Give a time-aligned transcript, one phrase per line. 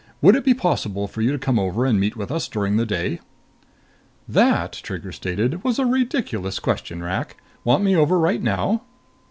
[0.23, 2.87] Would it be possible for you to come over and meet with us during the
[2.87, 3.19] day?"
[4.27, 7.37] "That," Trigger stated, "was a ridiculous question, Rak!
[7.63, 8.81] Want me over right now?"